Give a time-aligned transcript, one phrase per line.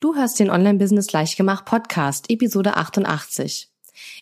[0.00, 3.68] Du hörst den Online-Business Leichtgemacht Podcast, Episode 88.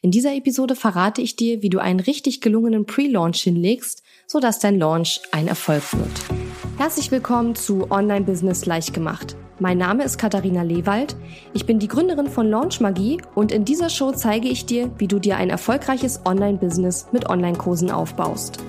[0.00, 4.78] In dieser Episode verrate ich dir, wie du einen richtig gelungenen Pre-Launch hinlegst, sodass dein
[4.78, 6.41] Launch ein Erfolg wird.
[6.78, 9.36] Herzlich willkommen zu Online-Business Leichtgemacht.
[9.59, 11.15] Mein Name ist Katharina Lewald.
[11.53, 15.09] Ich bin die Gründerin von Launch Magie und in dieser Show zeige ich dir, wie
[15.09, 18.61] du dir ein erfolgreiches Online-Business mit Online-Kursen aufbaust.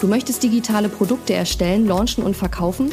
[0.00, 2.92] Du möchtest digitale Produkte erstellen, launchen und verkaufen?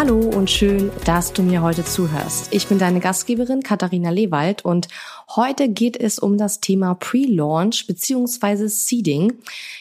[0.00, 2.54] Hallo und schön, dass du mir heute zuhörst.
[2.54, 4.88] Ich bin deine Gastgeberin Katharina Lewald und
[5.36, 9.34] heute geht es um das Thema Pre-Launch beziehungsweise Seeding.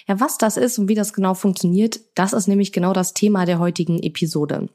[0.09, 3.45] Ja, was das ist und wie das genau funktioniert, das ist nämlich genau das Thema
[3.45, 4.67] der heutigen Episode.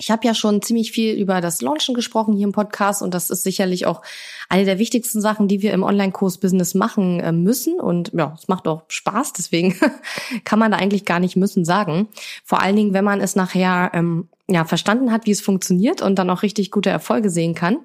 [0.00, 3.30] Ich habe ja schon ziemlich viel über das Launchen gesprochen hier im Podcast und das
[3.30, 4.02] ist sicherlich auch
[4.48, 7.80] eine der wichtigsten Sachen, die wir im Online-Kurs-Business machen äh, müssen.
[7.80, 9.74] Und ja, es macht auch Spaß, deswegen
[10.44, 12.08] kann man da eigentlich gar nicht müssen sagen.
[12.44, 16.16] Vor allen Dingen, wenn man es nachher ähm, ja verstanden hat, wie es funktioniert und
[16.16, 17.78] dann auch richtig gute Erfolge sehen kann.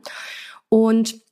[0.69, 1.22] Und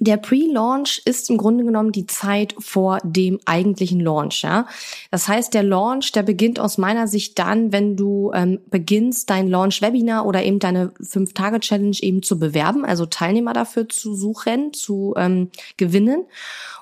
[0.00, 4.42] der Pre-Launch ist im Grunde genommen die Zeit vor dem eigentlichen Launch.
[4.42, 4.66] Ja?
[5.10, 9.48] Das heißt, der Launch, der beginnt aus meiner Sicht dann, wenn du ähm, beginnst, dein
[9.48, 15.50] Launch-Webinar oder eben deine Fünf-Tage-Challenge eben zu bewerben, also Teilnehmer dafür zu suchen, zu ähm,
[15.76, 16.24] gewinnen.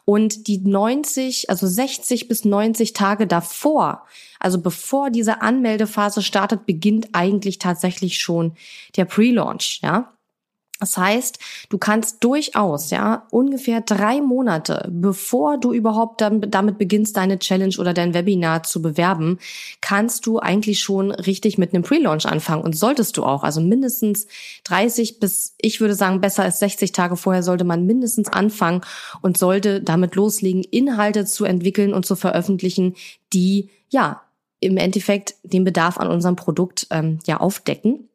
[0.04, 4.04] Und die 90, also 60 bis 90 Tage davor,
[4.38, 8.52] also bevor diese Anmeldephase startet, beginnt eigentlich tatsächlich schon
[8.96, 9.80] der Pre-Launch.
[9.82, 10.12] Ja?
[10.78, 11.38] Das heißt,
[11.70, 17.94] du kannst durchaus, ja, ungefähr drei Monate, bevor du überhaupt damit beginnst, deine Challenge oder
[17.94, 19.38] dein Webinar zu bewerben,
[19.80, 23.42] kannst du eigentlich schon richtig mit einem Pre-Launch anfangen und solltest du auch.
[23.42, 24.26] Also mindestens
[24.64, 28.82] 30 bis, ich würde sagen, besser als 60 Tage vorher sollte man mindestens anfangen
[29.22, 32.96] und sollte damit loslegen, Inhalte zu entwickeln und zu veröffentlichen,
[33.32, 34.22] die, ja,
[34.60, 38.08] im Endeffekt den Bedarf an unserem Produkt, ähm, ja, aufdecken.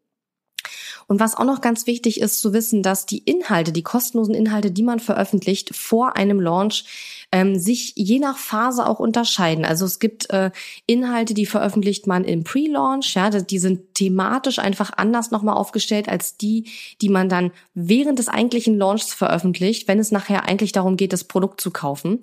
[1.11, 4.71] Und was auch noch ganz wichtig ist zu wissen, dass die Inhalte, die kostenlosen Inhalte,
[4.71, 6.85] die man veröffentlicht vor einem Launch,
[7.33, 9.65] ähm, sich je nach Phase auch unterscheiden.
[9.65, 10.51] Also es gibt äh,
[10.85, 16.37] Inhalte, die veröffentlicht man im Pre-Launch, ja, die sind thematisch einfach anders nochmal aufgestellt als
[16.37, 16.69] die,
[17.01, 21.25] die man dann während des eigentlichen Launchs veröffentlicht, wenn es nachher eigentlich darum geht, das
[21.25, 22.19] Produkt zu kaufen.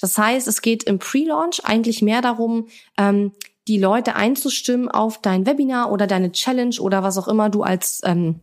[0.00, 3.32] Das heißt, es geht im Pre-Launch eigentlich mehr darum, ähm,
[3.68, 8.00] die Leute einzustimmen auf dein Webinar oder deine Challenge oder was auch immer du als
[8.04, 8.40] ähm,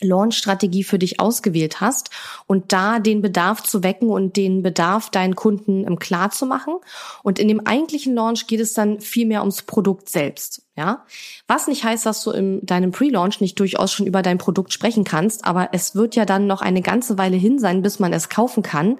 [0.00, 2.10] Launch-Strategie für dich ausgewählt hast
[2.46, 6.74] und da den Bedarf zu wecken und den Bedarf deinen Kunden im klar zu machen.
[7.22, 10.62] Und in dem eigentlichen Launch geht es dann viel mehr ums Produkt selbst.
[10.76, 11.06] Ja,
[11.46, 15.04] was nicht heißt, dass du in deinem Pre-Launch nicht durchaus schon über dein Produkt sprechen
[15.04, 18.28] kannst, aber es wird ja dann noch eine ganze Weile hin sein, bis man es
[18.28, 18.98] kaufen kann.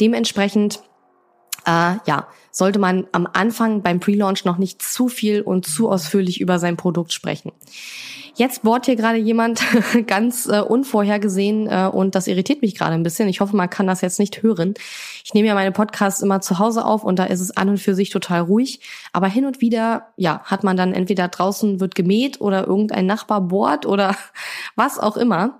[0.00, 0.82] Dementsprechend
[1.66, 6.40] äh, ja, sollte man am Anfang beim Pre-Launch noch nicht zu viel und zu ausführlich
[6.40, 7.52] über sein Produkt sprechen.
[8.38, 9.62] Jetzt bohrt hier gerade jemand
[10.06, 13.28] ganz äh, unvorhergesehen äh, und das irritiert mich gerade ein bisschen.
[13.28, 14.74] Ich hoffe, man kann das jetzt nicht hören.
[15.24, 17.78] Ich nehme ja meine Podcasts immer zu Hause auf und da ist es an und
[17.78, 18.80] für sich total ruhig.
[19.14, 23.40] Aber hin und wieder, ja, hat man dann entweder draußen wird gemäht oder irgendein Nachbar
[23.40, 24.14] bohrt oder
[24.76, 25.58] was auch immer.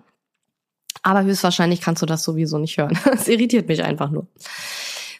[1.02, 2.98] Aber höchstwahrscheinlich kannst du das sowieso nicht hören.
[3.12, 4.26] Es irritiert mich einfach nur.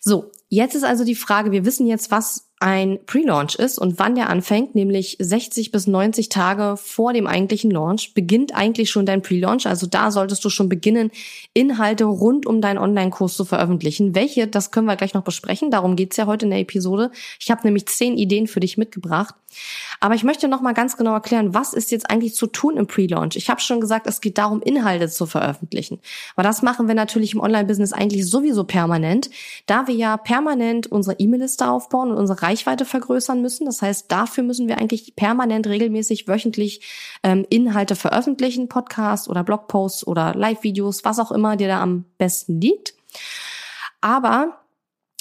[0.01, 4.17] So, jetzt ist also die Frage, wir wissen jetzt, was ein Pre-Launch ist und wann
[4.17, 9.23] der anfängt, nämlich 60 bis 90 Tage vor dem eigentlichen Launch, beginnt eigentlich schon dein
[9.23, 9.69] Pre-Launch.
[9.69, 11.13] Also da solltest du schon beginnen,
[11.55, 14.17] Inhalte rund um deinen Online-Kurs zu veröffentlichen.
[14.17, 15.71] Welche, das können wir gleich noch besprechen.
[15.71, 17.13] Darum geht's ja heute in der Episode.
[17.39, 19.37] Ich habe nämlich zehn Ideen für dich mitgebracht.
[20.01, 22.87] Aber ich möchte noch mal ganz genau erklären, was ist jetzt eigentlich zu tun im
[22.87, 23.37] Pre-Launch?
[23.37, 26.01] Ich habe schon gesagt, es geht darum, Inhalte zu veröffentlichen.
[26.35, 29.31] Aber das machen wir natürlich im Online-Business eigentlich sowieso permanent,
[29.67, 33.67] da wir ja permanent unsere E-Mail-Liste aufbauen und unsere Reichweite vergrößern müssen.
[33.67, 36.81] Das heißt, dafür müssen wir eigentlich permanent, regelmäßig, wöchentlich
[37.23, 42.61] ähm, Inhalte veröffentlichen, Podcasts oder Blogposts oder Live-Videos, was auch immer dir da am besten
[42.61, 42.95] liegt.
[44.01, 44.66] Aber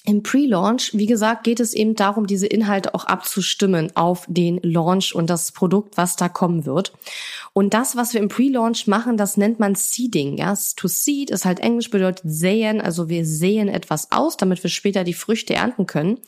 [0.06, 5.16] im Pre-Launch, wie gesagt, geht es eben darum, diese Inhalte auch abzustimmen auf den Launch
[5.16, 6.94] und das Produkt, was da kommen wird.
[7.54, 10.38] Und das, was wir im Pre-Launch machen, das nennt man Seeding.
[10.38, 14.70] Ja, to seed ist halt Englisch bedeutet säen, also wir säen etwas aus, damit wir
[14.70, 16.20] später die Früchte ernten können.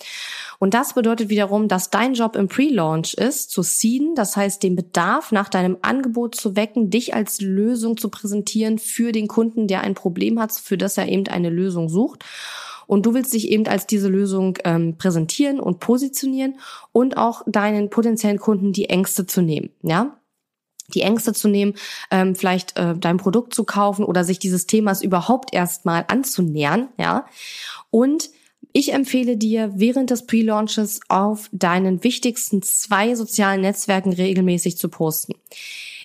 [0.59, 4.75] Und das bedeutet wiederum, dass dein Job im Pre-Launch ist, zu seeden, das heißt, den
[4.75, 9.81] Bedarf nach deinem Angebot zu wecken, dich als Lösung zu präsentieren für den Kunden, der
[9.81, 12.23] ein Problem hat, für das er eben eine Lösung sucht
[12.87, 16.59] und du willst dich eben als diese Lösung ähm, präsentieren und positionieren
[16.91, 20.17] und auch deinen potenziellen Kunden die Ängste zu nehmen, ja
[20.93, 21.73] die Ängste zu nehmen,
[22.11, 27.25] ähm, vielleicht äh, dein Produkt zu kaufen oder sich dieses Themas überhaupt erstmal anzunähern, ja.
[27.89, 28.29] Und
[28.73, 35.33] ich empfehle dir, während des Pre-Launches auf deinen wichtigsten zwei sozialen Netzwerken regelmäßig zu posten.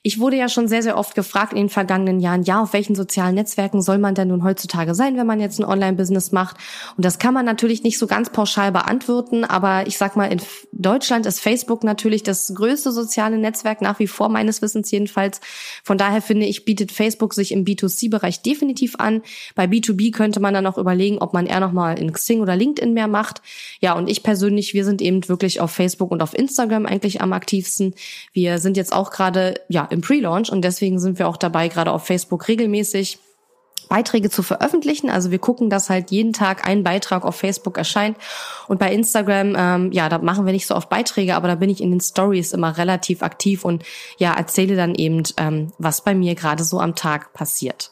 [0.04, 2.96] Ich wurde ja schon sehr, sehr oft gefragt in den vergangenen Jahren, ja, auf welchen
[2.96, 6.56] sozialen Netzwerken soll man denn nun heutzutage sein, wenn man jetzt ein Online-Business macht?
[6.96, 10.40] Und das kann man natürlich nicht so ganz pauschal beantworten, aber ich sag mal, in
[10.72, 15.40] Deutschland ist Facebook natürlich das größte soziale Netzwerk nach wie vor meines Wissens jedenfalls.
[15.84, 19.22] Von daher finde ich, bietet Facebook sich im B2C-Bereich definitiv an.
[19.54, 22.92] Bei B2B könnte man dann auch überlegen, ob man eher nochmal in Xing oder LinkedIn
[22.92, 23.40] mehr macht.
[23.80, 27.32] Ja, und ich persönlich, wir sind eben wirklich auf Facebook und auf Instagram eigentlich am
[27.32, 27.94] aktivsten.
[28.32, 31.92] Wir sind jetzt auch gerade, ja, im Pre-Launch und deswegen sind wir auch dabei, gerade
[31.92, 33.18] auf Facebook regelmäßig
[33.88, 35.10] Beiträge zu veröffentlichen.
[35.10, 38.16] Also wir gucken, dass halt jeden Tag ein Beitrag auf Facebook erscheint.
[38.66, 41.68] Und bei Instagram, ähm, ja, da machen wir nicht so oft Beiträge, aber da bin
[41.68, 43.84] ich in den Stories immer relativ aktiv und
[44.16, 47.90] ja, erzähle dann eben, ähm, was bei mir gerade so am Tag passiert.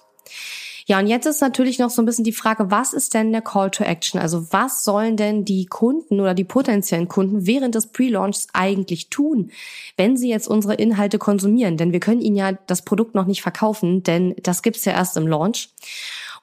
[0.91, 3.43] Ja, und jetzt ist natürlich noch so ein bisschen die Frage, was ist denn der
[3.43, 4.21] Call to Action?
[4.21, 9.53] Also was sollen denn die Kunden oder die potenziellen Kunden während des Pre-Launchs eigentlich tun,
[9.97, 11.77] wenn sie jetzt unsere Inhalte konsumieren?
[11.77, 15.17] Denn wir können ihnen ja das Produkt noch nicht verkaufen, denn das gibt's ja erst
[15.17, 15.69] im Launch.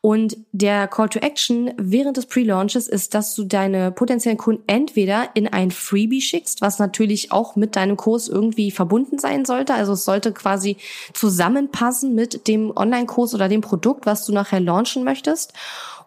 [0.01, 5.29] Und der Call to Action während des Pre-Launches ist, dass du deine potenziellen Kunden entweder
[5.33, 9.73] in ein Freebie schickst, was natürlich auch mit deinem Kurs irgendwie verbunden sein sollte.
[9.73, 10.77] Also es sollte quasi
[11.13, 15.53] zusammenpassen mit dem Online-Kurs oder dem Produkt, was du nachher launchen möchtest.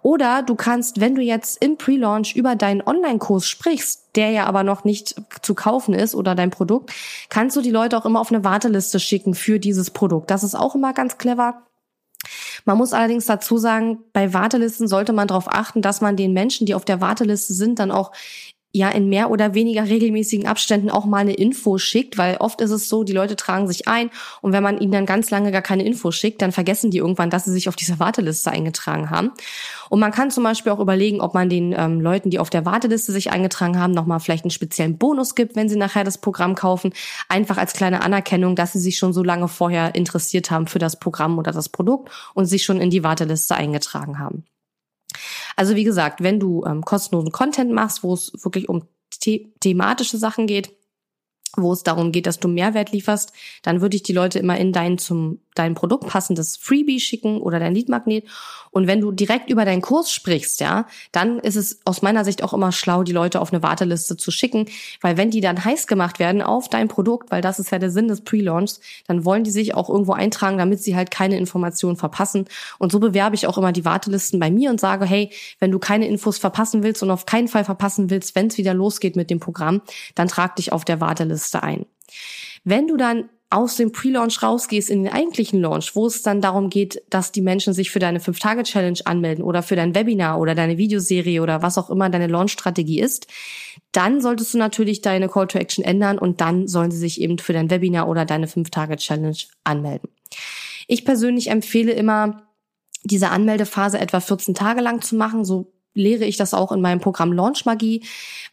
[0.02, 4.62] Oder du kannst, wenn du jetzt im Pre-Launch über deinen Online-Kurs sprichst, der ja aber
[4.62, 6.92] noch nicht zu kaufen ist oder dein Produkt,
[7.28, 10.31] kannst du die Leute auch immer auf eine Warteliste schicken für dieses Produkt.
[10.31, 11.62] Das ist auch immer ganz clever.
[12.65, 16.67] Man muss allerdings dazu sagen, bei Wartelisten sollte man darauf achten, dass man den Menschen,
[16.67, 18.12] die auf der Warteliste sind, dann auch
[18.72, 22.70] ja in mehr oder weniger regelmäßigen Abständen auch mal eine Info schickt, weil oft ist
[22.70, 24.11] es so, die Leute tragen sich ein
[24.43, 27.31] und wenn man ihnen dann ganz lange gar keine Info schickt, dann vergessen die irgendwann,
[27.31, 29.32] dass sie sich auf dieser Warteliste eingetragen haben.
[29.88, 32.64] Und man kann zum Beispiel auch überlegen, ob man den ähm, Leuten, die auf der
[32.64, 36.55] Warteliste sich eingetragen haben, nochmal vielleicht einen speziellen Bonus gibt, wenn sie nachher das Programm
[36.55, 36.93] kaufen,
[37.28, 41.00] einfach als kleine Anerkennung, dass sie sich schon so lange vorher interessiert haben für das
[41.00, 44.44] Programm oder das Produkt und sich schon in die Warteliste eingetragen haben.
[45.57, 48.83] Also wie gesagt, wenn du ähm, kostenlosen Content machst, wo es wirklich um
[49.23, 50.73] the thematische Sachen geht,
[51.57, 54.73] wo es darum geht, dass du Mehrwert lieferst, dann würde ich die Leute immer in
[54.73, 58.25] dein zum dein Produkt passendes Freebie schicken oder dein Leadmagnet.
[58.70, 62.43] Und wenn du direkt über deinen Kurs sprichst, ja, dann ist es aus meiner Sicht
[62.43, 64.67] auch immer schlau, die Leute auf eine Warteliste zu schicken,
[65.00, 67.91] weil wenn die dann heiß gemacht werden auf dein Produkt, weil das ist ja der
[67.91, 71.97] Sinn des Pre-Launchs, dann wollen die sich auch irgendwo eintragen, damit sie halt keine Informationen
[71.97, 72.47] verpassen.
[72.79, 75.79] Und so bewerbe ich auch immer die Wartelisten bei mir und sage, hey, wenn du
[75.79, 79.31] keine Infos verpassen willst und auf keinen Fall verpassen willst, wenn es wieder losgeht mit
[79.31, 79.82] dem Programm,
[80.14, 81.87] dann trag dich auf der Warteliste ein.
[82.64, 86.70] Wenn du dann aus dem Pre-Launch rausgehst in den eigentlichen Launch, wo es dann darum
[86.70, 90.79] geht, dass die Menschen sich für deine 5-Tage-Challenge anmelden oder für dein Webinar oder deine
[90.79, 93.26] Videoserie oder was auch immer deine Launch-Strategie ist,
[93.91, 97.38] dann solltest du natürlich deine Call to Action ändern und dann sollen sie sich eben
[97.38, 100.08] für dein Webinar oder deine 5-Tage-Challenge anmelden.
[100.87, 102.47] Ich persönlich empfehle immer,
[103.02, 107.00] diese Anmeldephase etwa 14 Tage lang zu machen, so lehre ich das auch in meinem
[107.00, 108.04] Programm Launch Magie,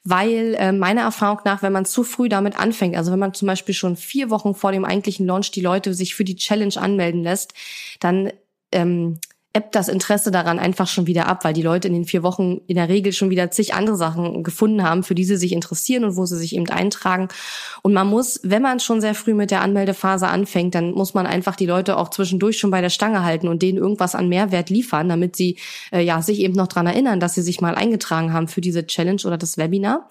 [0.04, 3.48] weil äh, meiner Erfahrung nach, wenn man zu früh damit anfängt, also wenn man zum
[3.48, 7.24] Beispiel schon vier Wochen vor dem eigentlichen Launch die Leute sich für die Challenge anmelden
[7.24, 7.54] lässt,
[8.00, 8.32] dann
[8.72, 9.20] ähm,
[9.58, 12.62] ebbt das Interesse daran einfach schon wieder ab, weil die Leute in den vier Wochen
[12.68, 16.04] in der Regel schon wieder zig andere Sachen gefunden haben, für die sie sich interessieren
[16.04, 17.28] und wo sie sich eben eintragen.
[17.82, 21.26] Und man muss, wenn man schon sehr früh mit der Anmeldephase anfängt, dann muss man
[21.26, 24.70] einfach die Leute auch zwischendurch schon bei der Stange halten und denen irgendwas an Mehrwert
[24.70, 25.58] liefern, damit sie
[25.92, 28.86] äh, ja sich eben noch dran erinnern, dass sie sich mal eingetragen haben für diese
[28.86, 30.08] Challenge oder das Webinar.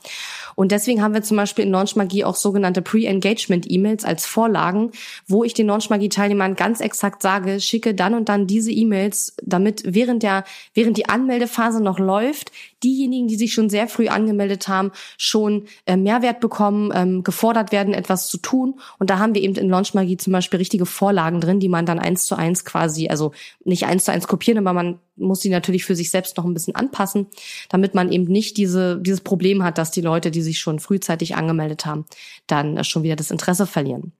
[0.56, 4.90] Und deswegen haben wir zum Beispiel in Launch Magie auch sogenannte Pre-Engagement-E-Mails als Vorlagen,
[5.28, 9.82] wo ich den Launch Magie-Teilnehmern ganz exakt sage, schicke dann und dann diese E-Mails damit
[9.86, 10.44] während der,
[10.74, 12.50] während die Anmeldephase noch läuft,
[12.82, 17.92] diejenigen, die sich schon sehr früh angemeldet haben, schon äh, Mehrwert bekommen, ähm, gefordert werden,
[17.94, 18.80] etwas zu tun.
[18.98, 21.98] Und da haben wir eben in Launchmagie zum Beispiel richtige Vorlagen drin, die man dann
[21.98, 23.32] eins zu eins quasi, also
[23.64, 26.54] nicht eins zu eins kopieren, aber man muss sie natürlich für sich selbst noch ein
[26.54, 27.26] bisschen anpassen,
[27.68, 31.36] damit man eben nicht diese, dieses Problem hat, dass die Leute, die sich schon frühzeitig
[31.36, 32.06] angemeldet haben,
[32.46, 34.12] dann äh, schon wieder das Interesse verlieren.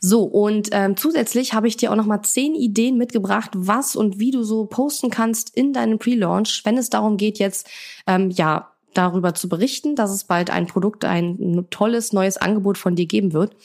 [0.00, 4.30] So, und ähm, zusätzlich habe ich dir auch nochmal zehn Ideen mitgebracht, was und wie
[4.30, 7.70] du so posten kannst in deinem Pre-Launch, wenn es darum geht, jetzt
[8.06, 12.96] ähm, ja darüber zu berichten, dass es bald ein Produkt, ein tolles neues Angebot von
[12.96, 13.56] dir geben wird.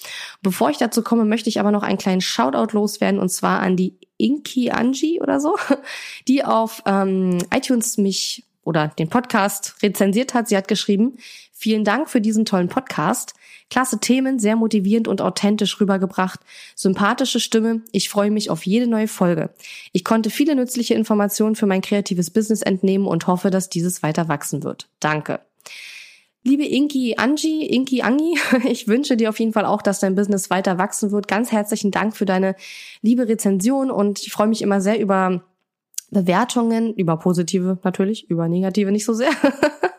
[0.41, 3.75] Bevor ich dazu komme, möchte ich aber noch einen kleinen Shoutout loswerden und zwar an
[3.75, 5.55] die Inki Angie oder so,
[6.27, 10.47] die auf ähm, iTunes mich oder den Podcast rezensiert hat.
[10.47, 11.17] Sie hat geschrieben,
[11.51, 13.33] vielen Dank für diesen tollen Podcast.
[13.71, 16.39] Klasse Themen, sehr motivierend und authentisch rübergebracht.
[16.75, 17.81] Sympathische Stimme.
[17.91, 19.49] Ich freue mich auf jede neue Folge.
[19.91, 24.27] Ich konnte viele nützliche Informationen für mein kreatives Business entnehmen und hoffe, dass dieses weiter
[24.27, 24.87] wachsen wird.
[24.99, 25.39] Danke.
[26.43, 28.37] Liebe Inki Angie, Inki Angi,
[28.69, 31.27] ich wünsche dir auf jeden Fall auch, dass dein Business weiter wachsen wird.
[31.27, 32.55] Ganz herzlichen Dank für deine
[33.01, 35.43] liebe Rezension und ich freue mich immer sehr über
[36.11, 39.31] Bewertungen, über positive natürlich, über negative nicht so sehr.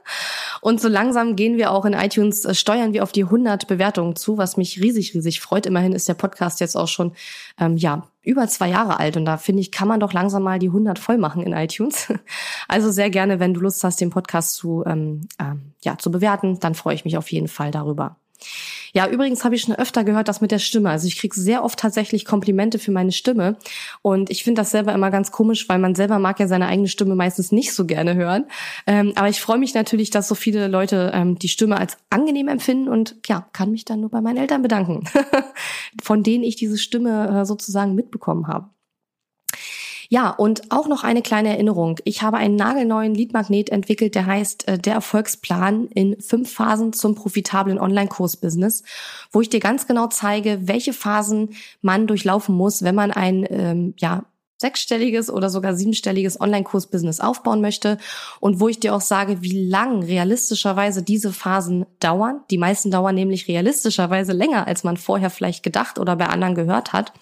[0.60, 4.14] Und so langsam gehen wir auch in iTunes, äh, steuern wir auf die 100 Bewertungen
[4.14, 5.66] zu, was mich riesig, riesig freut.
[5.66, 7.12] Immerhin ist der Podcast jetzt auch schon,
[7.58, 10.58] ähm, ja, über zwei Jahre alt und da finde ich, kann man doch langsam mal
[10.58, 12.12] die 100 voll machen in iTunes.
[12.68, 16.60] Also sehr gerne, wenn du Lust hast, den Podcast zu, ähm, ähm, ja, zu bewerten,
[16.60, 18.16] dann freue ich mich auf jeden Fall darüber.
[18.92, 20.90] Ja, übrigens habe ich schon öfter gehört, das mit der Stimme.
[20.90, 23.56] Also ich kriege sehr oft tatsächlich Komplimente für meine Stimme.
[24.02, 26.88] Und ich finde das selber immer ganz komisch, weil man selber mag ja seine eigene
[26.88, 28.46] Stimme meistens nicht so gerne hören.
[28.86, 32.48] Ähm, aber ich freue mich natürlich, dass so viele Leute ähm, die Stimme als angenehm
[32.48, 35.04] empfinden und ja, kann mich dann nur bei meinen Eltern bedanken,
[36.02, 38.70] von denen ich diese Stimme äh, sozusagen mitbekommen habe.
[40.12, 42.00] Ja, und auch noch eine kleine Erinnerung.
[42.02, 47.14] Ich habe einen nagelneuen Leadmagnet entwickelt, der heißt äh, der Erfolgsplan in fünf Phasen zum
[47.14, 48.82] profitablen Online-Kurs-Business,
[49.30, 51.50] wo ich dir ganz genau zeige, welche Phasen
[51.80, 54.24] man durchlaufen muss, wenn man ein ähm, ja,
[54.60, 57.96] sechsstelliges oder sogar siebenstelliges Online-Kurs-Business aufbauen möchte
[58.40, 62.40] und wo ich dir auch sage, wie lang realistischerweise diese Phasen dauern.
[62.50, 66.92] Die meisten dauern nämlich realistischerweise länger, als man vorher vielleicht gedacht oder bei anderen gehört
[66.92, 67.12] hat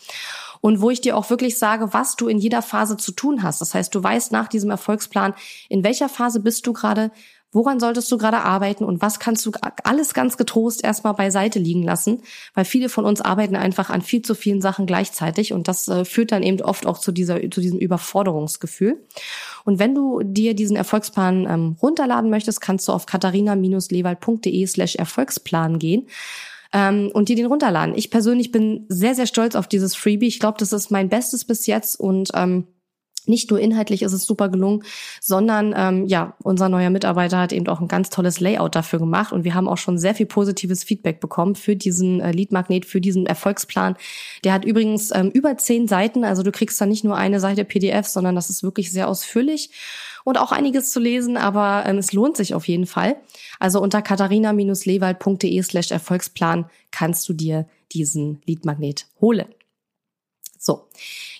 [0.61, 3.61] und wo ich dir auch wirklich sage, was du in jeder Phase zu tun hast.
[3.61, 5.35] Das heißt, du weißt nach diesem Erfolgsplan,
[5.69, 7.11] in welcher Phase bist du gerade,
[7.51, 9.53] woran solltest du gerade arbeiten und was kannst du
[9.85, 12.23] alles ganz getrost erstmal beiseite liegen lassen,
[12.55, 16.05] weil viele von uns arbeiten einfach an viel zu vielen Sachen gleichzeitig und das äh,
[16.05, 19.03] führt dann eben oft auch zu dieser zu diesem Überforderungsgefühl.
[19.65, 26.07] Und wenn du dir diesen Erfolgsplan ähm, runterladen möchtest, kannst du auf katharina-lewald.de/slash Erfolgsplan gehen
[26.73, 27.95] ähm, und dir den runterladen.
[27.97, 30.27] Ich persönlich bin sehr, sehr stolz auf dieses Freebie.
[30.27, 32.67] Ich glaube, das ist mein Bestes bis jetzt und ähm,
[33.29, 34.83] nicht nur inhaltlich ist es super gelungen,
[35.21, 39.33] sondern ähm, ja, unser neuer Mitarbeiter hat eben auch ein ganz tolles Layout dafür gemacht
[39.33, 43.01] und wir haben auch schon sehr viel positives Feedback bekommen für diesen äh, Leadmagnet, für
[43.01, 43.97] diesen Erfolgsplan.
[44.45, 47.65] Der hat übrigens ähm, über zehn Seiten, also du kriegst da nicht nur eine Seite
[47.65, 49.71] PDF, sondern das ist wirklich sehr ausführlich
[50.29, 53.17] und auch einiges zu lesen, aber ähm, es lohnt sich auf jeden Fall.
[53.59, 59.49] Also unter katharina-lewald.de slash Erfolgsplan kannst du dir diesen Leadmagnet holen.
[60.59, 60.87] So,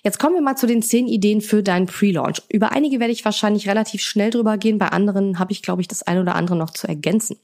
[0.03, 2.41] jetzt kommen wir mal zu den zehn Ideen für deinen Pre-Launch.
[2.49, 5.89] Über einige werde ich wahrscheinlich relativ schnell drüber gehen, bei anderen habe ich, glaube ich,
[5.89, 7.37] das eine oder andere noch zu ergänzen.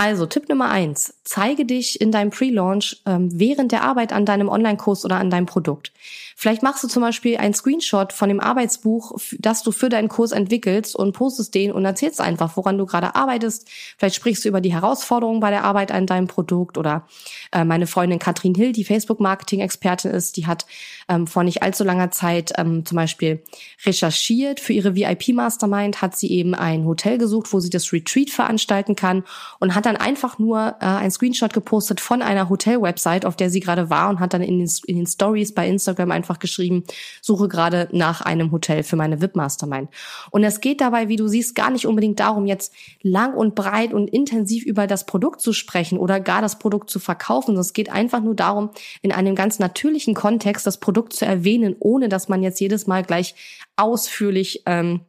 [0.00, 4.48] Also Tipp Nummer eins, zeige dich in deinem Pre-Launch ähm, während der Arbeit an deinem
[4.48, 5.92] Online-Kurs oder an deinem Produkt.
[6.36, 10.32] Vielleicht machst du zum Beispiel einen Screenshot von dem Arbeitsbuch, das du für deinen Kurs
[10.32, 13.68] entwickelst und postest den und erzählst einfach, woran du gerade arbeitest.
[13.98, 17.06] Vielleicht sprichst du über die Herausforderungen bei der Arbeit an deinem Produkt oder
[17.52, 20.64] äh, meine Freundin Katrin Hill, die Facebook-Marketing-Expertin ist, die hat
[21.10, 23.42] ähm, vor nicht allzu langer Zeit ähm, zum Beispiel
[23.84, 24.60] recherchiert.
[24.60, 29.24] Für ihre VIP-Mastermind hat sie eben ein Hotel gesucht, wo sie das Retreat veranstalten kann
[29.58, 33.58] und hat dann einfach nur äh, ein Screenshot gepostet von einer Hotel-Website, auf der sie
[33.58, 36.84] gerade war und hat dann in den, in den Stories bei Instagram einfach geschrieben,
[37.20, 39.90] suche gerade nach einem Hotel für meine VIP-Mastermind.
[40.30, 43.92] Und es geht dabei, wie du siehst, gar nicht unbedingt darum, jetzt lang und breit
[43.92, 47.56] und intensiv über das Produkt zu sprechen oder gar das Produkt zu verkaufen.
[47.56, 48.70] Es geht einfach nur darum,
[49.02, 53.02] in einem ganz natürlichen Kontext das Produkt zu erwähnen, ohne dass man jetzt jedes Mal
[53.02, 53.34] gleich
[53.76, 55.00] ausführlich ähm,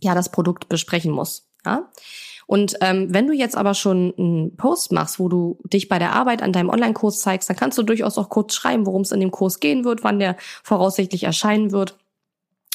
[0.00, 1.48] ja das Produkt besprechen muss.
[1.64, 1.88] Ja?
[2.48, 6.14] Und ähm, wenn du jetzt aber schon einen Post machst, wo du dich bei der
[6.14, 9.20] Arbeit an deinem Online-Kurs zeigst, dann kannst du durchaus auch kurz schreiben, worum es in
[9.20, 11.98] dem Kurs gehen wird, wann der voraussichtlich erscheinen wird.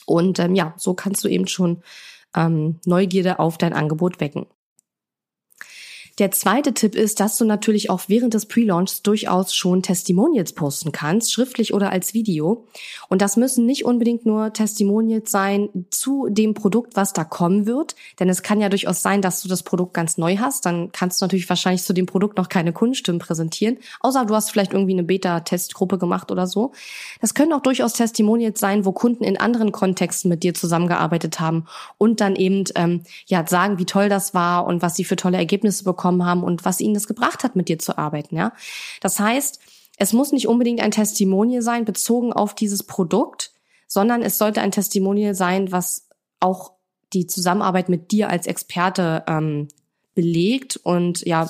[0.06, 1.82] Und ähm, ja, so kannst du eben schon
[2.36, 4.46] ähm, Neugierde auf dein Angebot wecken.
[6.20, 10.92] Der zweite Tipp ist, dass du natürlich auch während des Pre-Launchs durchaus schon Testimonials posten
[10.92, 12.68] kannst, schriftlich oder als Video.
[13.10, 17.96] Und das müssen nicht unbedingt nur Testimonials sein zu dem Produkt, was da kommen wird.
[18.20, 20.68] Denn es kann ja durchaus sein, dass du das Produkt ganz neu hast.
[20.68, 23.80] Dann kannst du natürlich wahrscheinlich zu dem Produkt noch keine Kundenstimmen präsentieren.
[24.02, 26.74] Außer du hast vielleicht irgendwie eine Beta-Testgruppe gemacht oder so.
[27.22, 31.66] Das können auch durchaus Testimonials sein, wo Kunden in anderen Kontexten mit dir zusammengearbeitet haben
[31.98, 35.38] und dann eben ähm, ja sagen, wie toll das war und was sie für tolle
[35.38, 38.52] Ergebnisse bekommen bekommen haben und was ihnen das gebracht hat, mit dir zu arbeiten, ja.
[39.00, 39.60] Das heißt,
[39.98, 43.52] es muss nicht unbedingt ein Testimonial sein, bezogen auf dieses Produkt,
[43.88, 46.10] sondern es sollte ein Testimonial sein, was
[46.42, 46.74] auch
[47.14, 49.70] die Zusammenarbeit mit dir als Experte ähm,
[50.14, 51.50] belegt und ja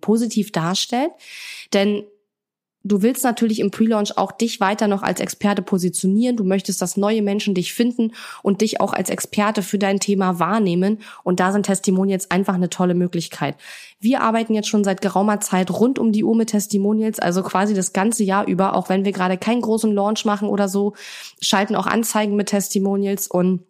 [0.00, 1.10] positiv darstellt.
[1.72, 2.04] Denn
[2.82, 6.36] Du willst natürlich im Pre-Launch auch dich weiter noch als Experte positionieren.
[6.36, 10.38] Du möchtest, dass neue Menschen dich finden und dich auch als Experte für dein Thema
[10.38, 11.00] wahrnehmen.
[11.22, 13.56] Und da sind Testimonials einfach eine tolle Möglichkeit.
[14.00, 17.74] Wir arbeiten jetzt schon seit geraumer Zeit rund um die Uhr mit Testimonials, also quasi
[17.74, 20.94] das ganze Jahr über, auch wenn wir gerade keinen großen Launch machen oder so,
[21.42, 23.60] schalten auch Anzeigen mit Testimonials und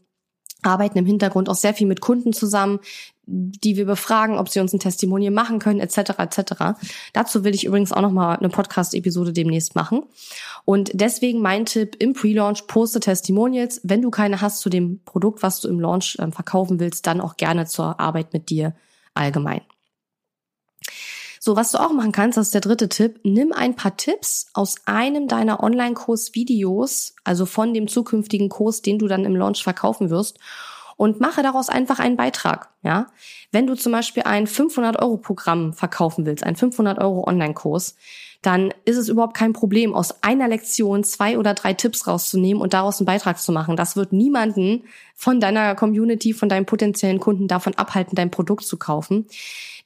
[0.63, 2.81] arbeiten im Hintergrund auch sehr viel mit Kunden zusammen,
[3.31, 6.19] die wir befragen, ob sie uns ein Testimonial machen können, etc.
[6.19, 6.81] etc.
[7.13, 10.03] Dazu will ich übrigens auch noch mal eine Podcast-Episode demnächst machen.
[10.65, 13.81] Und deswegen mein Tipp im Pre-Launch: Poste Testimonials.
[13.85, 17.21] Wenn du keine hast zu dem Produkt, was du im Launch äh, verkaufen willst, dann
[17.21, 18.75] auch gerne zur Arbeit mit dir
[19.15, 19.61] allgemein.
[21.43, 23.21] So, was du auch machen kannst, das ist der dritte Tipp.
[23.23, 29.07] Nimm ein paar Tipps aus einem deiner Online-Kurs-Videos, also von dem zukünftigen Kurs, den du
[29.07, 30.39] dann im Launch verkaufen wirst
[31.01, 32.69] und mache daraus einfach einen Beitrag.
[32.83, 33.07] Ja,
[33.53, 37.97] wenn du zum Beispiel ein 500 Euro Programm verkaufen willst, ein 500 Euro Online-Kurs,
[38.43, 42.75] dann ist es überhaupt kein Problem, aus einer Lektion zwei oder drei Tipps rauszunehmen und
[42.75, 43.77] daraus einen Beitrag zu machen.
[43.77, 48.77] Das wird niemanden von deiner Community, von deinen potenziellen Kunden davon abhalten, dein Produkt zu
[48.77, 49.25] kaufen.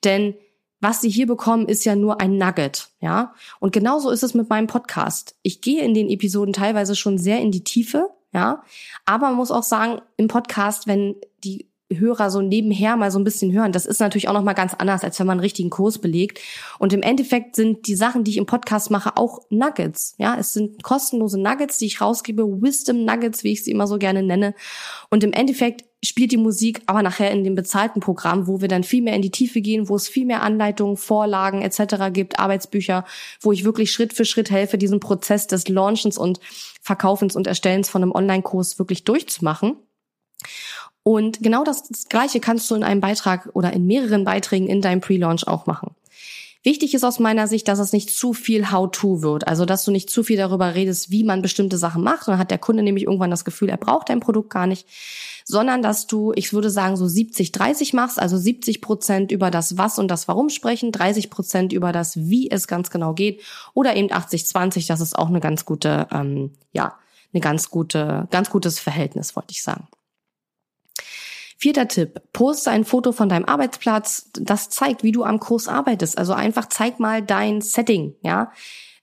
[0.02, 0.34] Denn
[0.80, 3.34] was sie hier bekommen, ist ja nur ein Nugget, ja.
[3.60, 5.36] Und genauso ist es mit meinem Podcast.
[5.42, 8.62] Ich gehe in den Episoden teilweise schon sehr in die Tiefe, ja.
[9.06, 13.24] Aber man muss auch sagen, im Podcast, wenn die Hörer so nebenher mal so ein
[13.24, 13.72] bisschen hören.
[13.72, 16.40] Das ist natürlich auch noch mal ganz anders, als wenn man einen richtigen Kurs belegt.
[16.78, 20.14] Und im Endeffekt sind die Sachen, die ich im Podcast mache, auch Nuggets.
[20.18, 23.98] Ja, es sind kostenlose Nuggets, die ich rausgebe, Wisdom Nuggets, wie ich sie immer so
[23.98, 24.54] gerne nenne.
[25.10, 28.84] Und im Endeffekt spielt die Musik aber nachher in dem bezahlten Programm, wo wir dann
[28.84, 32.12] viel mehr in die Tiefe gehen, wo es viel mehr Anleitungen, Vorlagen etc.
[32.12, 33.04] gibt, Arbeitsbücher,
[33.40, 36.40] wo ich wirklich Schritt für Schritt helfe, diesen Prozess des Launchens und
[36.82, 39.76] Verkaufens und Erstellens von einem Online-Kurs wirklich durchzumachen.
[41.04, 45.02] Und genau das, Gleiche kannst du in einem Beitrag oder in mehreren Beiträgen in deinem
[45.02, 45.94] Pre-Launch auch machen.
[46.64, 49.46] Wichtig ist aus meiner Sicht, dass es nicht zu viel How-to wird.
[49.46, 52.26] Also, dass du nicht zu viel darüber redest, wie man bestimmte Sachen macht.
[52.26, 54.86] Dann hat der Kunde nämlich irgendwann das Gefühl, er braucht dein Produkt gar nicht.
[55.44, 58.18] Sondern, dass du, ich würde sagen, so 70, 30 machst.
[58.18, 62.50] Also 70 Prozent über das Was und das Warum sprechen, 30 Prozent über das Wie
[62.50, 63.42] es ganz genau geht.
[63.74, 64.86] Oder eben 80, 20.
[64.86, 66.94] Das ist auch eine ganz gute, ähm, ja,
[67.34, 69.86] eine ganz gute, ganz gutes Verhältnis, wollte ich sagen.
[71.64, 74.28] Vierter Tipp, poste ein Foto von deinem Arbeitsplatz.
[74.34, 76.18] Das zeigt, wie du am Kurs arbeitest.
[76.18, 78.52] Also einfach zeig mal dein Setting, ja.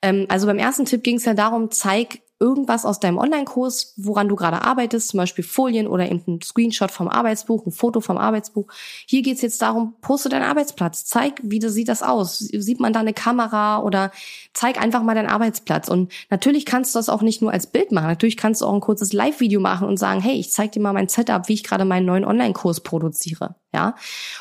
[0.04, 4.28] Ähm, also beim ersten Tipp ging es ja darum, zeig irgendwas aus deinem Online-Kurs, woran
[4.28, 8.18] du gerade arbeitest, zum Beispiel Folien oder eben ein Screenshot vom Arbeitsbuch, ein Foto vom
[8.18, 8.68] Arbeitsbuch.
[9.06, 12.40] Hier geht's jetzt darum, poste deinen Arbeitsplatz, zeig, wie sieht das aus?
[12.40, 14.12] Sieht man da eine Kamera oder
[14.54, 15.88] zeig einfach mal deinen Arbeitsplatz.
[15.88, 18.74] Und natürlich kannst du das auch nicht nur als Bild machen, natürlich kannst du auch
[18.74, 21.64] ein kurzes Live-Video machen und sagen, hey, ich zeig dir mal mein Setup, wie ich
[21.64, 23.96] gerade meinen neuen Online-Kurs produziere ja.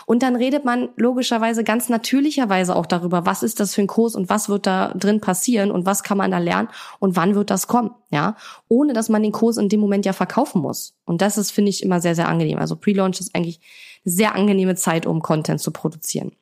[0.07, 4.15] Und dann redet man logischerweise ganz natürlicherweise auch darüber, was ist das für ein Kurs
[4.15, 7.51] und was wird da drin passieren und was kann man da lernen und wann wird
[7.51, 8.37] das kommen, ja.
[8.69, 10.95] Ohne dass man den Kurs in dem Moment ja verkaufen muss.
[11.05, 12.59] Und das ist, finde ich, immer sehr, sehr angenehm.
[12.59, 13.61] Also Pre-Launch ist eigentlich
[14.05, 16.33] eine sehr angenehme Zeit, um Content zu produzieren.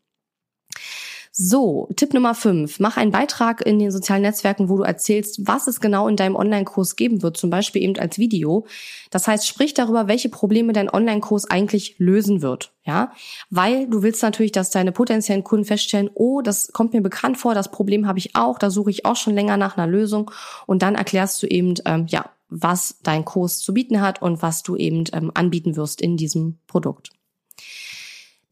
[1.40, 2.80] So, Tipp Nummer 5.
[2.80, 6.34] Mach einen Beitrag in den sozialen Netzwerken, wo du erzählst, was es genau in deinem
[6.34, 8.66] Online-Kurs geben wird, zum Beispiel eben als Video.
[9.12, 12.72] Das heißt, sprich darüber, welche Probleme dein Online-Kurs eigentlich lösen wird.
[12.84, 13.12] Ja,
[13.50, 17.54] weil du willst natürlich, dass deine potenziellen Kunden feststellen, oh, das kommt mir bekannt vor,
[17.54, 20.32] das Problem habe ich auch, da suche ich auch schon länger nach einer Lösung.
[20.66, 24.64] Und dann erklärst du eben, ähm, ja, was dein Kurs zu bieten hat und was
[24.64, 27.10] du eben ähm, anbieten wirst in diesem Produkt.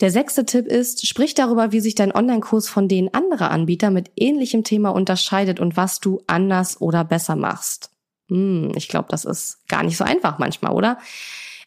[0.01, 4.11] Der sechste Tipp ist, sprich darüber, wie sich dein Online-Kurs von den anderen Anbietern mit
[4.17, 7.91] ähnlichem Thema unterscheidet und was du anders oder besser machst.
[8.29, 10.99] Hm, ich glaube, das ist gar nicht so einfach manchmal, oder?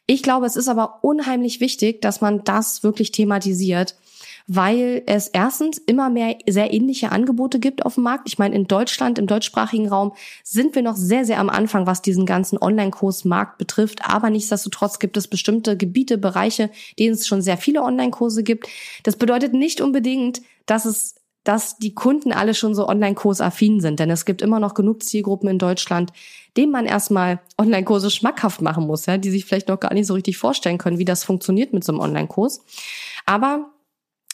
[0.06, 3.96] Ich glaube, es ist aber unheimlich wichtig, dass man das wirklich thematisiert
[4.52, 8.28] weil es erstens immer mehr sehr ähnliche Angebote gibt auf dem Markt.
[8.28, 12.02] Ich meine, in Deutschland, im deutschsprachigen Raum sind wir noch sehr, sehr am Anfang, was
[12.02, 14.10] diesen ganzen Online-Kursmarkt betrifft.
[14.10, 18.68] Aber nichtsdestotrotz gibt es bestimmte Gebiete, Bereiche, denen es schon sehr viele Online-Kurse gibt.
[19.04, 24.00] Das bedeutet nicht unbedingt, dass es dass die Kunden alle schon so Online-Kurs-affin sind.
[24.00, 26.12] Denn es gibt immer noch genug Zielgruppen in Deutschland,
[26.58, 30.16] denen man erstmal Online-Kurse schmackhaft machen muss, ja, die sich vielleicht noch gar nicht so
[30.16, 32.62] richtig vorstellen können, wie das funktioniert mit so einem Online-Kurs.
[33.26, 33.72] Aber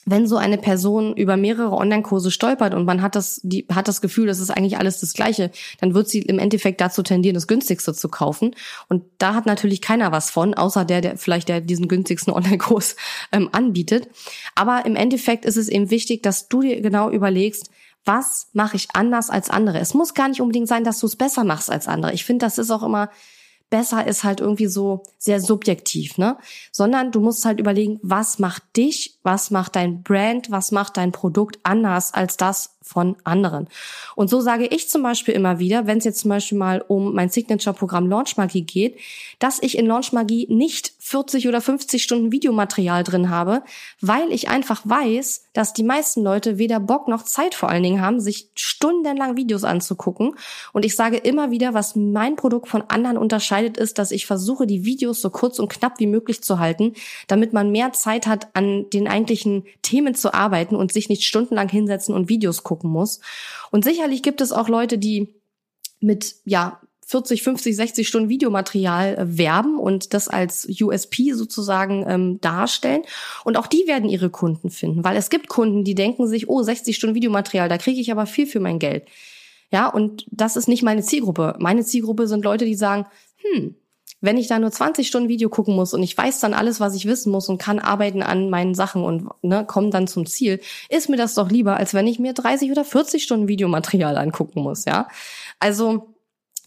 [0.06, 4.02] wenn so eine Person über mehrere Online-Kurse stolpert und man hat das, die, hat das
[4.02, 5.50] Gefühl, das ist eigentlich alles das Gleiche,
[5.82, 8.56] dann wird sie im Endeffekt dazu tendieren, das günstigste zu kaufen.
[8.88, 12.96] Und da hat natürlich keiner was von, außer der, der vielleicht der diesen günstigsten Online-Kurs
[13.32, 14.08] ähm, anbietet.
[14.54, 17.72] Aber im Endeffekt ist es eben wichtig, dass du dir genau überlegst,
[18.08, 19.80] was mache ich anders als andere?
[19.80, 22.14] Es muss gar nicht unbedingt sein, dass du es besser machst als andere.
[22.14, 23.10] Ich finde, das ist auch immer
[23.72, 26.38] besser ist halt irgendwie so sehr subjektiv, ne?
[26.72, 31.12] Sondern du musst halt überlegen, was macht dich, was macht dein Brand, was macht dein
[31.12, 33.68] Produkt anders als das von anderen.
[34.16, 37.16] Und so sage ich zum Beispiel immer wieder, wenn es jetzt zum Beispiel mal um
[37.16, 38.36] mein Signature-Programm Launch
[38.68, 39.00] geht,
[39.40, 43.64] dass ich in Launch nicht 40 oder 50 Stunden Videomaterial drin habe,
[44.02, 48.02] weil ich einfach weiß, dass die meisten Leute weder Bock noch Zeit vor allen Dingen
[48.02, 50.36] haben, sich stundenlang Videos anzugucken.
[50.72, 54.68] Und ich sage immer wieder, was mein Produkt von anderen unterscheidet, ist, dass ich versuche,
[54.68, 56.94] die Videos so kurz und knapp wie möglich zu halten,
[57.28, 61.70] damit man mehr Zeit hat, an den eigentlichen Themen zu arbeiten und sich nicht stundenlang
[61.70, 63.22] hinsetzen und Videos gucken muss.
[63.72, 65.34] Und sicherlich gibt es auch Leute, die
[66.02, 72.42] mit, ja, 40, 50, 60 Stunden Videomaterial äh, werben und das als USP sozusagen ähm,
[72.42, 73.04] darstellen.
[73.44, 76.64] Und auch die werden ihre Kunden finden, weil es gibt Kunden, die denken sich, oh,
[76.64, 79.08] 60 Stunden Videomaterial, da kriege ich aber viel für mein Geld.
[79.72, 81.56] Ja, und das ist nicht meine Zielgruppe.
[81.60, 83.06] Meine Zielgruppe sind Leute, die sagen,
[83.38, 83.76] hm,
[84.26, 86.96] wenn ich da nur 20 Stunden Video gucken muss und ich weiß dann alles, was
[86.96, 90.60] ich wissen muss und kann arbeiten an meinen Sachen und ne, komme dann zum Ziel,
[90.90, 94.62] ist mir das doch lieber, als wenn ich mir 30 oder 40 Stunden Videomaterial angucken
[94.62, 95.08] muss, ja.
[95.60, 96.16] Also,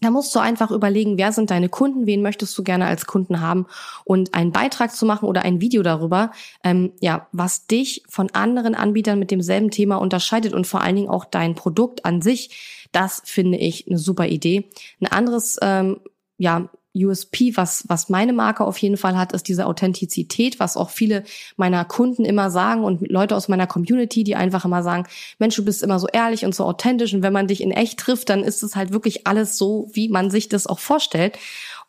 [0.01, 3.41] da musst du einfach überlegen, wer sind deine Kunden, wen möchtest du gerne als Kunden
[3.41, 3.67] haben
[4.05, 6.31] und einen Beitrag zu machen oder ein Video darüber,
[6.63, 11.09] ähm, ja, was dich von anderen Anbietern mit demselben Thema unterscheidet und vor allen Dingen
[11.09, 12.87] auch dein Produkt an sich.
[12.93, 14.71] Das finde ich eine super Idee.
[15.01, 15.99] Ein anderes ähm,
[16.39, 20.91] ja, USP, was, was meine Marke auf jeden Fall hat, ist diese Authentizität, was auch
[20.91, 21.25] viele
[21.57, 25.07] meiner Kunden immer sagen und Leute aus meiner Community, die einfach immer sagen,
[25.39, 28.01] Mensch, du bist immer so ehrlich und so authentisch und wenn man dich in echt
[28.01, 31.39] trifft, dann ist es halt wirklich alles so, wie man sich das auch vorstellt.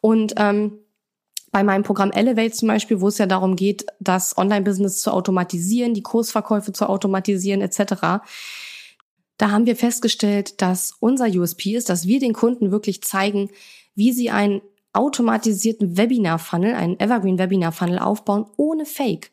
[0.02, 0.80] Und ähm,
[1.52, 5.94] bei meinem Programm Elevate zum Beispiel, wo es ja darum geht, das Online-Business zu automatisieren,
[5.94, 8.22] die Kursverkäufe zu automatisieren etc.,
[9.38, 13.50] da haben wir festgestellt, dass unser USP ist, dass wir den Kunden wirklich zeigen,
[13.96, 14.62] wie sie ein
[14.94, 19.32] automatisierten Webinar-Funnel, einen Evergreen-Webinar-Funnel aufbauen, ohne Fake.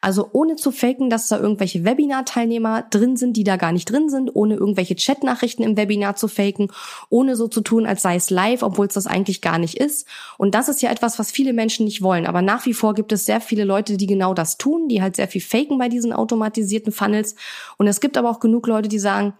[0.00, 4.08] Also ohne zu faken, dass da irgendwelche Webinar-Teilnehmer drin sind, die da gar nicht drin
[4.08, 6.70] sind, ohne irgendwelche Chat-Nachrichten im Webinar zu faken,
[7.08, 10.06] ohne so zu tun, als sei es live, obwohl es das eigentlich gar nicht ist.
[10.36, 12.26] Und das ist ja etwas, was viele Menschen nicht wollen.
[12.26, 15.16] Aber nach wie vor gibt es sehr viele Leute, die genau das tun, die halt
[15.16, 17.34] sehr viel faken bei diesen automatisierten Funnels.
[17.76, 19.34] Und es gibt aber auch genug Leute, die sagen,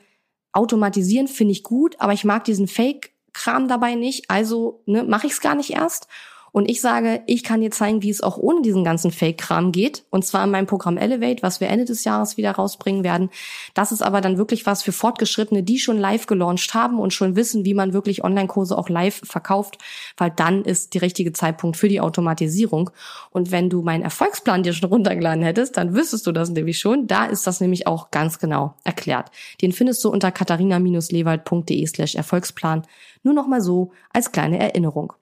[0.52, 5.26] automatisieren finde ich gut, aber ich mag diesen Fake Kram dabei nicht, also ne, mache
[5.26, 6.08] ich es gar nicht erst.
[6.52, 10.04] Und ich sage, ich kann dir zeigen, wie es auch ohne diesen ganzen Fake-Kram geht.
[10.10, 13.30] Und zwar in meinem Programm Elevate, was wir Ende des Jahres wieder rausbringen werden.
[13.74, 17.36] Das ist aber dann wirklich was für Fortgeschrittene, die schon live gelauncht haben und schon
[17.36, 19.78] wissen, wie man wirklich Online-Kurse auch live verkauft,
[20.16, 22.90] weil dann ist der richtige Zeitpunkt für die Automatisierung.
[23.30, 27.06] Und wenn du meinen Erfolgsplan dir schon runtergeladen hättest, dann wüsstest du das nämlich schon.
[27.06, 29.30] Da ist das nämlich auch ganz genau erklärt.
[29.62, 32.82] Den findest du unter katharina-lewald.de slash Erfolgsplan.
[33.22, 35.12] Nur noch mal so als kleine Erinnerung.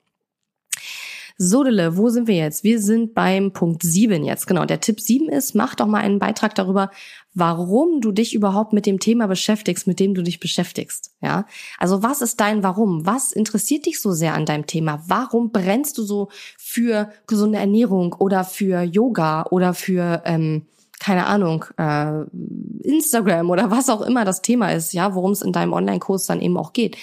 [1.39, 2.65] Sodele, wo sind wir jetzt?
[2.65, 4.47] Wir sind beim Punkt 7 jetzt.
[4.47, 6.91] Genau, der Tipp 7 ist, mach doch mal einen Beitrag darüber,
[7.35, 11.13] warum du dich überhaupt mit dem Thema beschäftigst, mit dem du dich beschäftigst.
[11.21, 11.45] Ja,
[11.79, 13.05] also was ist dein Warum?
[13.05, 15.03] Was interessiert dich so sehr an deinem Thema?
[15.09, 20.67] Warum brennst du so für gesunde Ernährung oder für Yoga oder für ähm,
[20.99, 22.23] keine Ahnung, äh,
[22.83, 26.41] Instagram oder was auch immer das Thema ist, ja, worum es in deinem Online-Kurs dann
[26.41, 26.97] eben auch geht.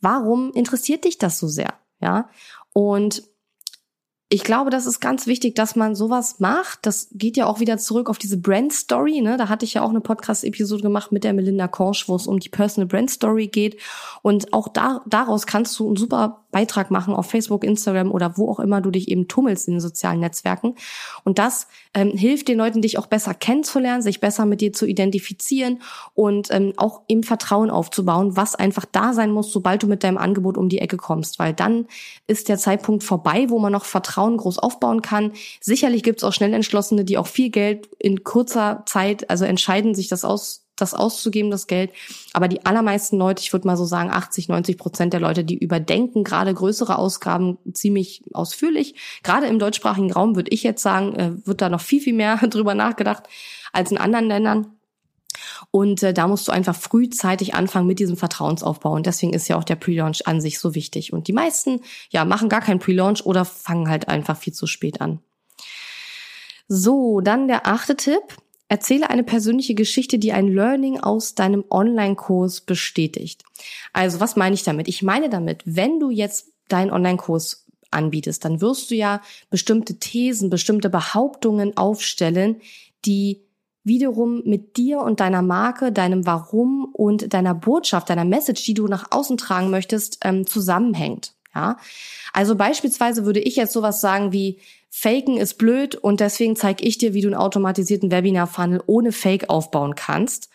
[0.00, 1.74] Warum interessiert dich das so sehr?
[2.00, 2.28] Ja,
[2.72, 3.22] und
[4.30, 6.80] ich glaube, das ist ganz wichtig, dass man sowas macht.
[6.82, 9.22] Das geht ja auch wieder zurück auf diese Brand Story.
[9.22, 9.38] Ne?
[9.38, 12.38] Da hatte ich ja auch eine Podcast-Episode gemacht mit der Melinda Korsch, wo es um
[12.38, 13.80] die Personal Brand Story geht.
[14.20, 18.50] Und auch da, daraus kannst du einen super Beitrag machen auf Facebook, Instagram oder wo
[18.50, 20.74] auch immer du dich eben tummelst in den sozialen Netzwerken.
[21.24, 24.86] Und das ähm, hilft den Leuten, dich auch besser kennenzulernen, sich besser mit dir zu
[24.86, 25.82] identifizieren
[26.14, 30.18] und ähm, auch im Vertrauen aufzubauen, was einfach da sein muss, sobald du mit deinem
[30.18, 31.38] Angebot um die Ecke kommst.
[31.38, 31.86] Weil dann
[32.26, 35.32] ist der Zeitpunkt vorbei, wo man noch Vertrauen groß aufbauen kann.
[35.60, 39.94] Sicherlich gibt es auch schnell Entschlossene, die auch viel Geld in kurzer Zeit, also entscheiden,
[39.94, 41.92] sich das aus das auszugeben, das Geld.
[42.32, 45.58] Aber die allermeisten Leute, ich würde mal so sagen, 80, 90 Prozent der Leute, die
[45.58, 48.94] überdenken gerade größere Ausgaben ziemlich ausführlich.
[49.22, 52.36] Gerade im deutschsprachigen Raum würde ich jetzt sagen, äh, wird da noch viel, viel mehr
[52.48, 53.24] drüber nachgedacht
[53.72, 54.78] als in anderen Ländern.
[55.70, 58.92] Und äh, da musst du einfach frühzeitig anfangen mit diesem Vertrauensaufbau.
[58.92, 61.12] Und deswegen ist ja auch der Pre-Launch an sich so wichtig.
[61.12, 65.00] Und die meisten, ja, machen gar keinen Pre-Launch oder fangen halt einfach viel zu spät
[65.00, 65.20] an.
[66.68, 68.36] So, dann der achte Tipp.
[68.68, 73.42] Erzähle eine persönliche Geschichte, die ein Learning aus deinem Online-Kurs bestätigt.
[73.92, 74.88] Also was meine ich damit?
[74.88, 80.50] Ich meine damit, wenn du jetzt deinen Online-Kurs anbietest, dann wirst du ja bestimmte Thesen,
[80.50, 82.60] bestimmte Behauptungen aufstellen,
[83.06, 83.42] die
[83.84, 88.86] wiederum mit dir und deiner Marke, deinem Warum und deiner Botschaft, deiner Message, die du
[88.86, 91.32] nach außen tragen möchtest, ähm, zusammenhängt.
[91.58, 91.76] Ja,
[92.32, 96.98] also beispielsweise würde ich jetzt sowas sagen wie Faken ist blöd und deswegen zeige ich
[96.98, 100.50] dir, wie du einen automatisierten Webinar-Funnel ohne Fake aufbauen kannst.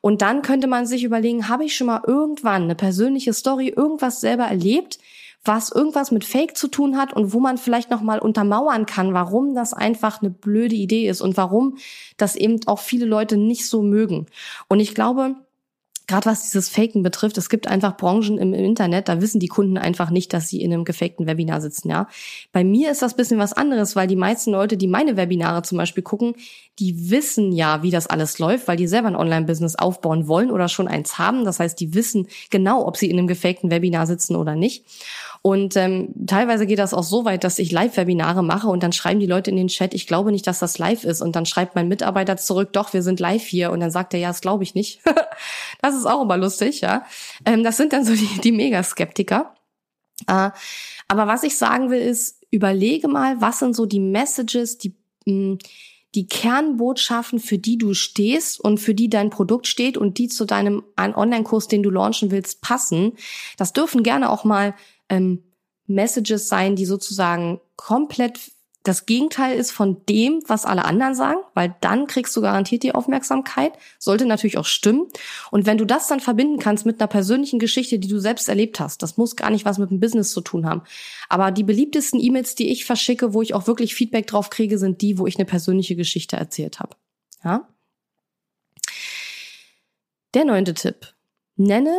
[0.00, 4.20] Und dann könnte man sich überlegen, habe ich schon mal irgendwann eine persönliche Story, irgendwas
[4.22, 4.98] selber erlebt,
[5.44, 9.12] was irgendwas mit Fake zu tun hat und wo man vielleicht noch mal untermauern kann,
[9.12, 11.76] warum das einfach eine blöde Idee ist und warum
[12.16, 14.26] das eben auch viele Leute nicht so mögen.
[14.68, 15.34] Und ich glaube,
[16.06, 19.76] gerade was dieses Faken betrifft, es gibt einfach Branchen im, Internet, da wissen die Kunden
[19.76, 22.08] einfach nicht, dass sie in einem gefakten Webinar sitzen, ja.
[22.52, 25.78] Bei mir ist das bisschen was anderes, weil die meisten Leute, die meine Webinare zum
[25.78, 26.34] Beispiel gucken,
[26.78, 30.68] die wissen ja, wie das alles läuft, weil die selber ein Online-Business aufbauen wollen oder
[30.68, 31.44] schon eins haben.
[31.44, 34.84] Das heißt, die wissen genau, ob sie in einem gefakten Webinar sitzen oder nicht.
[35.46, 39.20] Und ähm, teilweise geht das auch so weit, dass ich Live-Webinare mache und dann schreiben
[39.20, 41.22] die Leute in den Chat, ich glaube nicht, dass das live ist.
[41.22, 43.70] Und dann schreibt mein Mitarbeiter zurück, doch, wir sind live hier.
[43.70, 45.02] Und dann sagt er, ja, das glaube ich nicht.
[45.82, 47.04] das ist auch immer lustig, ja.
[47.44, 49.54] Ähm, das sind dann so die, die Mega-Skeptiker.
[50.26, 50.50] Äh,
[51.06, 55.54] aber was ich sagen will, ist, überlege mal, was sind so die Messages, die mh,
[55.54, 55.58] mm,
[56.16, 60.46] die Kernbotschaften, für die du stehst und für die dein Produkt steht und die zu
[60.46, 63.12] deinem Online-Kurs, den du launchen willst, passen.
[63.58, 64.74] Das dürfen gerne auch mal
[65.08, 65.42] ähm,
[65.86, 68.52] Messages sein, die sozusagen komplett
[68.86, 72.94] das Gegenteil ist von dem, was alle anderen sagen, weil dann kriegst du garantiert die
[72.94, 73.72] Aufmerksamkeit.
[73.98, 75.08] Sollte natürlich auch stimmen.
[75.50, 78.78] Und wenn du das dann verbinden kannst mit einer persönlichen Geschichte, die du selbst erlebt
[78.78, 80.82] hast, das muss gar nicht was mit dem Business zu tun haben.
[81.28, 85.02] Aber die beliebtesten E-Mails, die ich verschicke, wo ich auch wirklich Feedback drauf kriege, sind
[85.02, 86.96] die, wo ich eine persönliche Geschichte erzählt habe.
[87.42, 87.68] Ja?
[90.34, 91.12] Der neunte Tipp.
[91.56, 91.96] Nenne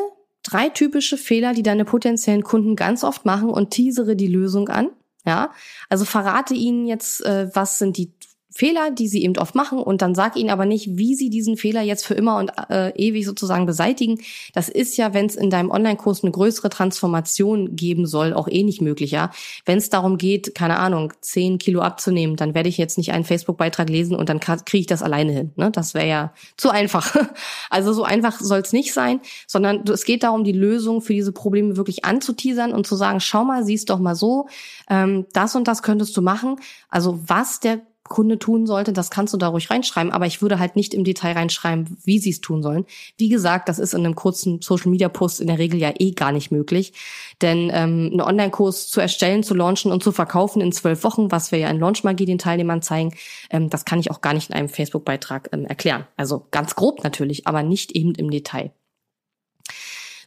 [0.50, 4.90] drei typische Fehler, die deine potenziellen Kunden ganz oft machen und teasere die Lösung an.
[5.26, 5.52] Ja,
[5.90, 8.14] also verrate ihnen jetzt, äh, was sind die
[8.58, 11.58] Fehler, die sie eben oft machen und dann sag ihnen aber nicht, wie sie diesen
[11.58, 14.20] Fehler jetzt für immer und äh, ewig sozusagen beseitigen.
[14.54, 18.64] Das ist ja, wenn es in deinem Online-Kurs eine größere Transformation geben soll, auch eh
[18.64, 19.30] nicht möglich, ja.
[19.66, 23.26] Wenn es darum geht, keine Ahnung, zehn Kilo abzunehmen, dann werde ich jetzt nicht einen
[23.26, 25.52] Facebook-Beitrag lesen und dann kriege ich das alleine hin.
[25.56, 25.70] Ne?
[25.70, 27.16] Das wäre ja zu einfach.
[27.70, 31.32] Also so einfach soll es nicht sein, sondern es geht darum, die Lösung für diese
[31.32, 34.48] Probleme wirklich anzuteasern und zu sagen, schau mal, siehst doch mal so,
[34.90, 36.60] ähm, das und das könntest du machen.
[36.90, 40.60] Also was der Kunde tun sollte, das kannst du da ruhig reinschreiben, aber ich würde
[40.60, 42.86] halt nicht im Detail reinschreiben, wie sie es tun sollen.
[43.18, 46.12] Wie gesagt, das ist in einem kurzen Social Media Post in der Regel ja eh
[46.12, 46.94] gar nicht möglich.
[47.42, 51.52] Denn ähm, einen Online-Kurs zu erstellen, zu launchen und zu verkaufen in zwölf Wochen, was
[51.52, 53.14] wir ja in Launchmagie den Teilnehmern zeigen,
[53.50, 56.06] ähm, das kann ich auch gar nicht in einem Facebook-Beitrag ähm, erklären.
[56.16, 58.72] Also ganz grob natürlich, aber nicht eben im Detail.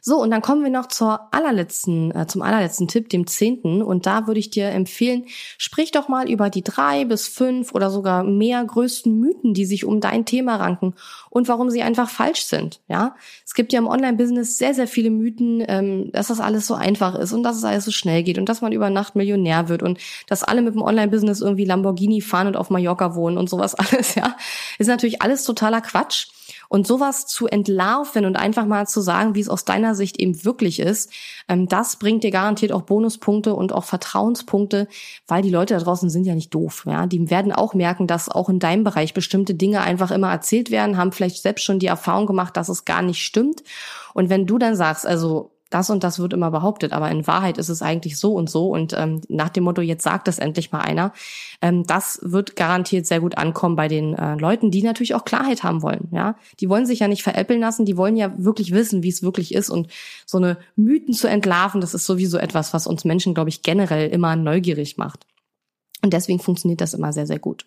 [0.03, 3.83] So, und dann kommen wir noch zur allerletzten, äh, zum allerletzten Tipp, dem zehnten.
[3.83, 5.25] Und da würde ich dir empfehlen,
[5.59, 9.85] sprich doch mal über die drei bis fünf oder sogar mehr größten Mythen, die sich
[9.85, 10.95] um dein Thema ranken
[11.29, 12.81] und warum sie einfach falsch sind.
[12.87, 16.73] Ja, es gibt ja im Online-Business sehr, sehr viele Mythen, ähm, dass das alles so
[16.73, 19.69] einfach ist und dass es alles so schnell geht und dass man über Nacht Millionär
[19.69, 23.49] wird und dass alle mit dem Online-Business irgendwie Lamborghini fahren und auf Mallorca wohnen und
[23.51, 24.15] sowas alles.
[24.15, 24.35] Ja,
[24.79, 26.27] ist natürlich alles totaler Quatsch.
[26.71, 30.45] Und sowas zu entlarven und einfach mal zu sagen, wie es aus deiner Sicht eben
[30.45, 31.11] wirklich ist,
[31.49, 34.87] ähm, das bringt dir garantiert auch Bonuspunkte und auch Vertrauenspunkte,
[35.27, 36.85] weil die Leute da draußen sind ja nicht doof.
[36.87, 37.07] Ja?
[37.07, 40.95] Die werden auch merken, dass auch in deinem Bereich bestimmte Dinge einfach immer erzählt werden,
[40.95, 43.63] haben vielleicht selbst schon die Erfahrung gemacht, dass es gar nicht stimmt.
[44.13, 47.57] Und wenn du dann sagst, also das und das wird immer behauptet, aber in Wahrheit
[47.57, 48.67] ist es eigentlich so und so.
[48.67, 51.13] Und ähm, nach dem Motto, jetzt sagt es endlich mal einer,
[51.61, 55.63] ähm, das wird garantiert sehr gut ankommen bei den äh, Leuten, die natürlich auch Klarheit
[55.63, 56.09] haben wollen.
[56.11, 59.23] Ja, die wollen sich ja nicht veräppeln lassen, die wollen ja wirklich wissen, wie es
[59.23, 59.69] wirklich ist.
[59.69, 59.87] Und
[60.25, 64.09] so eine Mythen zu entlarven, das ist sowieso etwas, was uns Menschen, glaube ich, generell
[64.09, 65.25] immer neugierig macht.
[66.03, 67.65] Und deswegen funktioniert das immer sehr, sehr gut.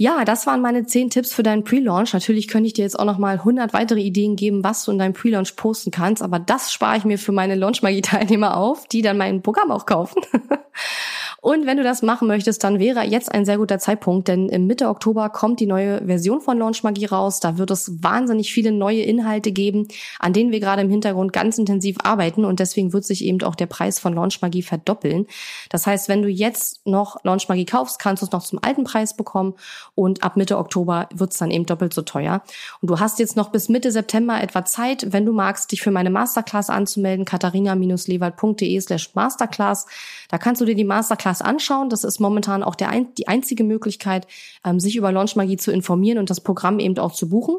[0.00, 2.14] Ja, das waren meine zehn Tipps für deinen Pre-Launch.
[2.14, 4.98] Natürlich könnte ich dir jetzt auch noch mal 100 weitere Ideen geben, was du in
[4.98, 9.18] deinem Pre-Launch posten kannst, aber das spare ich mir für meine Launch-Magie-Teilnehmer auf, die dann
[9.18, 10.22] mein Programm auch kaufen.
[11.40, 14.66] Und wenn du das machen möchtest, dann wäre jetzt ein sehr guter Zeitpunkt, denn im
[14.66, 17.40] Mitte Oktober kommt die neue Version von Launch Magie raus.
[17.40, 21.56] Da wird es wahnsinnig viele neue Inhalte geben, an denen wir gerade im Hintergrund ganz
[21.56, 25.26] intensiv arbeiten und deswegen wird sich eben auch der Preis von Launch Magie verdoppeln.
[25.70, 28.84] Das heißt, wenn du jetzt noch Launch Magie kaufst, kannst du es noch zum alten
[28.84, 29.54] Preis bekommen
[29.94, 32.42] und ab Mitte Oktober wird es dann eben doppelt so teuer.
[32.82, 35.90] Und du hast jetzt noch bis Mitte September etwa Zeit, wenn du magst, dich für
[35.90, 39.86] meine Masterclass anzumelden, katharina-lewald.de slash Masterclass.
[40.28, 41.90] Da kannst du dir die Masterclass Masterclass anschauen.
[41.90, 44.26] Das ist momentan auch der ein, die einzige Möglichkeit,
[44.64, 47.56] ähm, sich über Launchmagie zu informieren und das Programm eben auch zu buchen.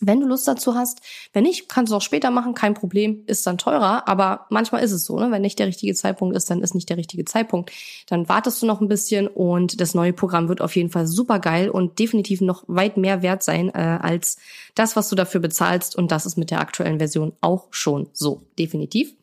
[0.00, 1.00] Wenn du Lust dazu hast,
[1.32, 4.90] wenn nicht, kannst du auch später machen, kein Problem, ist dann teurer, aber manchmal ist
[4.90, 5.30] es so, ne?
[5.30, 7.70] wenn nicht der richtige Zeitpunkt ist, dann ist nicht der richtige Zeitpunkt.
[8.08, 11.38] Dann wartest du noch ein bisschen und das neue Programm wird auf jeden Fall super
[11.38, 14.36] geil und definitiv noch weit mehr wert sein äh, als
[14.74, 18.42] das, was du dafür bezahlst und das ist mit der aktuellen Version auch schon so,
[18.58, 19.14] definitiv.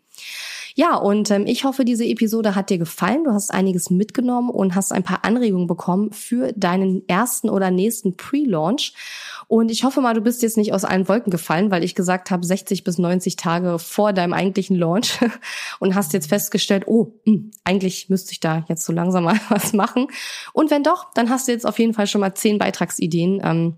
[0.75, 3.25] Ja, und ähm, ich hoffe, diese Episode hat dir gefallen.
[3.25, 8.15] Du hast einiges mitgenommen und hast ein paar Anregungen bekommen für deinen ersten oder nächsten
[8.15, 8.93] Pre-Launch.
[9.47, 12.31] Und ich hoffe mal, du bist jetzt nicht aus allen Wolken gefallen, weil ich gesagt
[12.31, 15.19] habe, 60 bis 90 Tage vor deinem eigentlichen Launch
[15.79, 19.39] und hast jetzt festgestellt, oh, mh, hm, eigentlich müsste ich da jetzt so langsam mal
[19.49, 20.07] was machen.
[20.53, 23.41] Und wenn doch, dann hast du jetzt auf jeden Fall schon mal zehn Beitragsideen.
[23.43, 23.77] Ähm,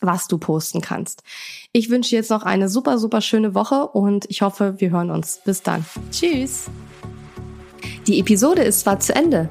[0.00, 1.22] was du posten kannst.
[1.72, 5.40] Ich wünsche jetzt noch eine super, super schöne Woche und ich hoffe, wir hören uns.
[5.44, 5.84] Bis dann.
[6.10, 6.66] Tschüss.
[8.06, 9.50] Die Episode ist zwar zu Ende,